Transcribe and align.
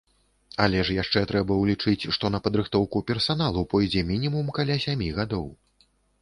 Але 0.63 0.79
ж 0.87 0.93
яшчэ 0.95 1.21
трэба 1.31 1.57
ўлічыць, 1.63 2.09
што 2.17 2.31
на 2.35 2.39
падрыхтоўку 2.47 3.03
персаналу 3.11 3.65
пойдзе 3.75 4.01
мінімум 4.09 4.51
каля 4.57 4.79
сямі 4.87 5.13
гадоў. 5.21 5.47